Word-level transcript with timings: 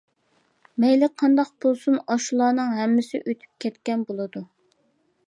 مەيلى 0.83 1.09
قانداق 1.21 1.51
بولسۇن، 1.65 1.99
ئاشۇلارنىڭ 2.13 2.73
ھەممىسى 2.79 3.21
ئۆتۈپ 3.23 3.63
كەتكەن 3.67 4.07
بولىدۇ. 4.09 4.43